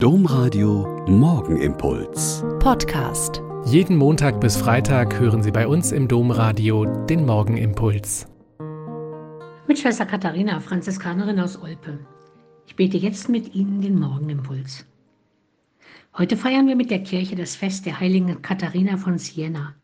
Domradio 0.00 1.04
Morgenimpuls. 1.08 2.44
Podcast. 2.60 3.42
Jeden 3.64 3.96
Montag 3.96 4.40
bis 4.40 4.56
Freitag 4.56 5.18
hören 5.18 5.42
Sie 5.42 5.50
bei 5.50 5.66
uns 5.66 5.90
im 5.90 6.06
Domradio 6.06 6.84
den 7.06 7.26
Morgenimpuls. 7.26 8.28
Mit 9.66 9.76
Schwester 9.76 10.06
Katharina, 10.06 10.60
Franziskanerin 10.60 11.40
aus 11.40 11.60
Olpe. 11.60 11.98
Ich 12.68 12.76
bete 12.76 12.96
jetzt 12.96 13.28
mit 13.28 13.56
Ihnen 13.56 13.80
den 13.80 13.98
Morgenimpuls. 13.98 14.86
Heute 16.16 16.36
feiern 16.36 16.68
wir 16.68 16.76
mit 16.76 16.92
der 16.92 17.02
Kirche 17.02 17.34
das 17.34 17.56
Fest 17.56 17.84
der 17.84 17.98
heiligen 17.98 18.40
Katharina 18.40 18.98
von 18.98 19.18
Siena. 19.18 19.74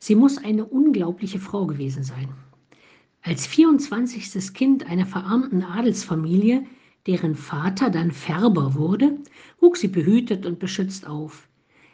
Sie 0.00 0.16
muss 0.16 0.36
eine 0.36 0.64
unglaubliche 0.64 1.38
Frau 1.38 1.64
gewesen 1.66 2.02
sein. 2.02 2.28
Als 3.22 3.46
24. 3.46 4.52
Kind 4.52 4.90
einer 4.90 5.06
verarmten 5.06 5.62
Adelsfamilie 5.62 6.64
deren 7.06 7.34
Vater 7.34 7.90
dann 7.90 8.10
Färber 8.10 8.74
wurde, 8.74 9.18
wuchs 9.60 9.80
sie 9.80 9.88
behütet 9.88 10.46
und 10.46 10.58
beschützt 10.58 11.06
auf, 11.06 11.48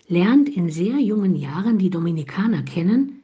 lernt 0.08 0.48
in 0.48 0.70
sehr 0.70 0.98
jungen 0.98 1.34
Jahren 1.34 1.78
die 1.78 1.90
Dominikaner 1.90 2.62
kennen, 2.62 3.22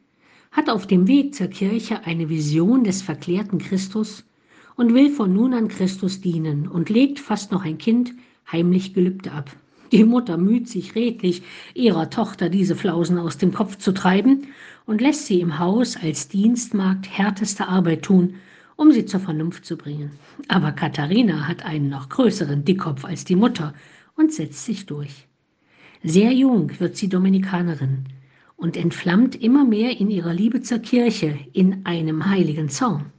hat 0.51 0.69
auf 0.69 0.87
dem 0.87 1.07
Weg 1.07 1.35
zur 1.35 1.47
Kirche 1.47 2.05
eine 2.05 2.29
Vision 2.29 2.83
des 2.83 3.01
verklärten 3.01 3.57
Christus 3.59 4.25
und 4.75 4.93
will 4.93 5.09
von 5.09 5.33
nun 5.33 5.53
an 5.53 5.67
Christus 5.67 6.21
dienen 6.21 6.67
und 6.67 6.89
legt 6.89 7.19
fast 7.19 7.51
noch 7.51 7.63
ein 7.63 7.77
Kind 7.77 8.13
heimlich 8.51 8.93
Gelübde 8.93 9.31
ab. 9.31 9.55
Die 9.91 10.03
Mutter 10.03 10.37
müht 10.37 10.67
sich 10.67 10.95
redlich, 10.95 11.43
ihrer 11.73 12.09
Tochter 12.09 12.49
diese 12.49 12.75
Flausen 12.75 13.17
aus 13.17 13.37
dem 13.37 13.53
Kopf 13.53 13.77
zu 13.77 13.93
treiben 13.93 14.47
und 14.85 14.99
lässt 14.99 15.25
sie 15.25 15.39
im 15.39 15.59
Haus 15.59 15.95
als 15.95 16.27
Dienstmagd 16.27 17.07
härteste 17.17 17.67
Arbeit 17.67 18.03
tun 18.03 18.35
um 18.77 18.91
sie 18.93 19.05
zur 19.05 19.19
Vernunft 19.19 19.65
zu 19.65 19.75
bringen. 19.75 20.11
Aber 20.47 20.71
Katharina 20.71 21.47
hat 21.47 21.65
einen 21.65 21.89
noch 21.89 22.07
größeren 22.07 22.63
Dickkopf 22.63 23.03
als 23.03 23.25
die 23.25 23.35
Mutter 23.35 23.73
und 24.15 24.31
setzt 24.31 24.63
sich 24.63 24.85
durch. 24.85 25.27
Sehr 26.03 26.31
jung 26.31 26.71
wird 26.79 26.95
sie 26.95 27.09
Dominikanerin 27.09 28.05
und 28.55 28.77
entflammt 28.77 29.35
immer 29.35 29.65
mehr 29.65 29.99
in 29.99 30.09
ihrer 30.09 30.33
Liebe 30.33 30.61
zur 30.61 30.79
Kirche 30.79 31.37
in 31.53 31.85
einem 31.85 32.29
heiligen 32.29 32.69
Zorn. 32.69 33.11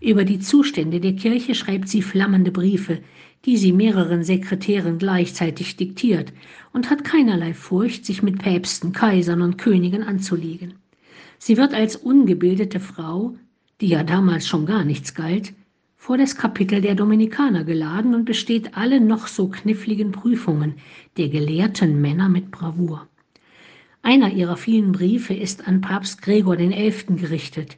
Über 0.00 0.24
die 0.24 0.40
Zustände 0.40 1.00
der 1.00 1.14
Kirche 1.14 1.54
schreibt 1.54 1.88
sie 1.88 2.02
flammende 2.02 2.50
Briefe, 2.50 3.00
die 3.44 3.56
sie 3.56 3.72
mehreren 3.72 4.24
Sekretären 4.24 4.98
gleichzeitig 4.98 5.76
diktiert 5.76 6.32
und 6.72 6.90
hat 6.90 7.04
keinerlei 7.04 7.54
Furcht, 7.54 8.04
sich 8.04 8.22
mit 8.22 8.38
Päpsten, 8.38 8.92
Kaisern 8.92 9.42
und 9.42 9.56
Königen 9.58 10.02
anzulegen. 10.02 10.74
Sie 11.38 11.56
wird 11.56 11.72
als 11.72 11.96
ungebildete 11.96 12.80
Frau 12.80 13.36
die 13.80 13.88
ja 13.88 14.02
damals 14.02 14.46
schon 14.46 14.66
gar 14.66 14.84
nichts 14.84 15.14
galt, 15.14 15.52
vor 15.96 16.16
das 16.16 16.36
Kapitel 16.36 16.80
der 16.80 16.94
Dominikaner 16.94 17.64
geladen 17.64 18.14
und 18.14 18.24
besteht 18.24 18.76
alle 18.76 19.00
noch 19.00 19.26
so 19.26 19.48
kniffligen 19.48 20.12
Prüfungen 20.12 20.76
der 21.16 21.28
gelehrten 21.28 22.00
Männer 22.00 22.28
mit 22.28 22.50
Bravour. 22.50 23.08
Einer 24.02 24.32
ihrer 24.32 24.56
vielen 24.56 24.92
Briefe 24.92 25.34
ist 25.34 25.66
an 25.66 25.80
Papst 25.80 26.22
Gregor 26.22 26.56
XI. 26.56 27.16
gerichtet. 27.16 27.76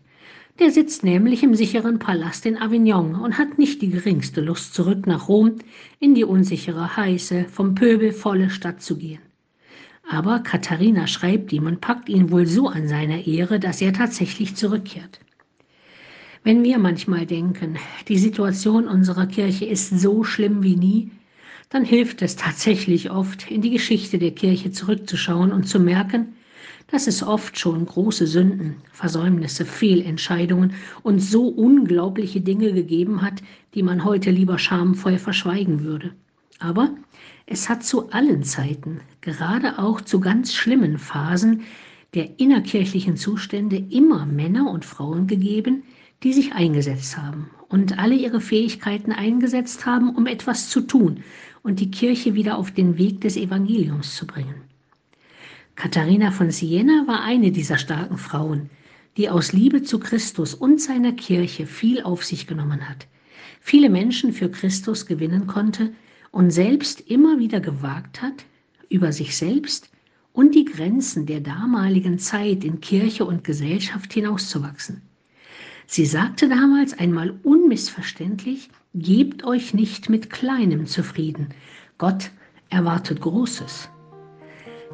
Der 0.58 0.70
sitzt 0.70 1.04
nämlich 1.04 1.42
im 1.42 1.54
sicheren 1.54 1.98
Palast 1.98 2.44
in 2.44 2.58
Avignon 2.58 3.14
und 3.14 3.38
hat 3.38 3.58
nicht 3.58 3.80
die 3.80 3.88
geringste 3.88 4.40
Lust, 4.40 4.74
zurück 4.74 5.06
nach 5.06 5.28
Rom 5.28 5.54
in 6.00 6.14
die 6.14 6.24
unsichere, 6.24 6.96
heiße, 6.96 7.46
vom 7.48 7.74
Pöbel 7.74 8.12
volle 8.12 8.50
Stadt 8.50 8.82
zu 8.82 8.98
gehen. 8.98 9.22
Aber 10.10 10.40
Katharina 10.40 11.06
schreibt 11.06 11.52
ihm 11.52 11.66
und 11.66 11.80
packt 11.80 12.08
ihn 12.08 12.30
wohl 12.30 12.46
so 12.46 12.68
an 12.68 12.88
seiner 12.88 13.26
Ehre, 13.26 13.60
dass 13.60 13.80
er 13.80 13.92
tatsächlich 13.92 14.56
zurückkehrt. 14.56 15.20
Wenn 16.48 16.64
wir 16.64 16.78
manchmal 16.78 17.26
denken, 17.26 17.76
die 18.08 18.16
Situation 18.16 18.88
unserer 18.88 19.26
Kirche 19.26 19.66
ist 19.66 20.00
so 20.00 20.24
schlimm 20.24 20.62
wie 20.62 20.76
nie, 20.76 21.10
dann 21.68 21.84
hilft 21.84 22.22
es 22.22 22.36
tatsächlich 22.36 23.10
oft, 23.10 23.50
in 23.50 23.60
die 23.60 23.68
Geschichte 23.68 24.18
der 24.18 24.30
Kirche 24.30 24.70
zurückzuschauen 24.70 25.52
und 25.52 25.68
zu 25.68 25.78
merken, 25.78 26.28
dass 26.90 27.06
es 27.06 27.22
oft 27.22 27.58
schon 27.58 27.84
große 27.84 28.26
Sünden, 28.26 28.76
Versäumnisse, 28.92 29.66
Fehlentscheidungen 29.66 30.72
und 31.02 31.18
so 31.18 31.48
unglaubliche 31.48 32.40
Dinge 32.40 32.72
gegeben 32.72 33.20
hat, 33.20 33.42
die 33.74 33.82
man 33.82 34.02
heute 34.02 34.30
lieber 34.30 34.58
schamvoll 34.58 35.18
verschweigen 35.18 35.84
würde. 35.84 36.14
Aber 36.60 36.94
es 37.44 37.68
hat 37.68 37.84
zu 37.84 38.08
allen 38.08 38.42
Zeiten, 38.42 39.02
gerade 39.20 39.78
auch 39.78 40.00
zu 40.00 40.18
ganz 40.18 40.54
schlimmen 40.54 40.96
Phasen 40.96 41.64
der 42.14 42.40
innerkirchlichen 42.40 43.18
Zustände, 43.18 43.76
immer 43.90 44.24
Männer 44.24 44.70
und 44.70 44.86
Frauen 44.86 45.26
gegeben, 45.26 45.82
die 46.22 46.32
sich 46.32 46.52
eingesetzt 46.52 47.16
haben 47.16 47.50
und 47.68 47.98
alle 47.98 48.14
ihre 48.14 48.40
Fähigkeiten 48.40 49.12
eingesetzt 49.12 49.86
haben, 49.86 50.14
um 50.14 50.26
etwas 50.26 50.68
zu 50.68 50.80
tun 50.80 51.22
und 51.62 51.80
die 51.80 51.90
Kirche 51.90 52.34
wieder 52.34 52.58
auf 52.58 52.70
den 52.70 52.98
Weg 52.98 53.20
des 53.20 53.36
Evangeliums 53.36 54.16
zu 54.16 54.26
bringen. 54.26 54.62
Katharina 55.76 56.32
von 56.32 56.50
Siena 56.50 57.06
war 57.06 57.22
eine 57.22 57.52
dieser 57.52 57.78
starken 57.78 58.18
Frauen, 58.18 58.68
die 59.16 59.28
aus 59.28 59.52
Liebe 59.52 59.82
zu 59.82 60.00
Christus 60.00 60.54
und 60.54 60.80
seiner 60.80 61.12
Kirche 61.12 61.66
viel 61.66 62.02
auf 62.02 62.24
sich 62.24 62.46
genommen 62.46 62.88
hat, 62.88 63.06
viele 63.60 63.90
Menschen 63.90 64.32
für 64.32 64.50
Christus 64.50 65.06
gewinnen 65.06 65.46
konnte 65.46 65.92
und 66.30 66.50
selbst 66.50 67.00
immer 67.02 67.38
wieder 67.38 67.60
gewagt 67.60 68.22
hat, 68.22 68.44
über 68.88 69.12
sich 69.12 69.36
selbst 69.36 69.90
und 70.32 70.54
die 70.54 70.64
Grenzen 70.64 71.26
der 71.26 71.40
damaligen 71.40 72.18
Zeit 72.18 72.64
in 72.64 72.80
Kirche 72.80 73.24
und 73.24 73.44
Gesellschaft 73.44 74.12
hinauszuwachsen. 74.12 75.02
Sie 75.90 76.04
sagte 76.04 76.50
damals 76.50 76.98
einmal 76.98 77.32
unmissverständlich, 77.42 78.68
gebt 78.94 79.44
euch 79.44 79.72
nicht 79.72 80.10
mit 80.10 80.28
Kleinem 80.28 80.84
zufrieden. 80.84 81.48
Gott 81.96 82.30
erwartet 82.68 83.22
Großes. 83.22 83.88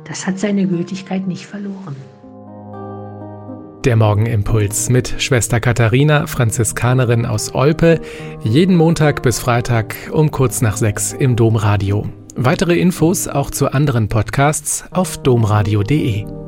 Das 0.05 0.25
hat 0.25 0.39
seine 0.39 0.69
Gültigkeit 0.69 1.27
nicht 1.27 1.47
verloren. 1.47 1.97
Der 3.85 3.97
Morgenimpuls 3.97 4.89
mit 4.89 5.17
Schwester 5.19 5.59
Katharina, 5.59 6.29
Franziskanerin 6.29 7.27
aus 7.27 7.53
Olpe, 7.53 8.01
jeden 8.45 8.77
Montag 8.77 9.21
bis 9.25 9.41
Freitag 9.41 9.97
um 10.13 10.31
kurz 10.31 10.63
nach 10.63 10.77
sechs 10.77 11.13
im 11.13 11.35
Domradio. 11.35 12.07
Weitere 12.37 12.79
Infos 12.79 13.27
auch 13.27 13.51
zu 13.51 13.73
anderen 13.73 14.09
Podcasts 14.09 14.85
auf 14.93 15.19
domradio.de. 15.19 16.44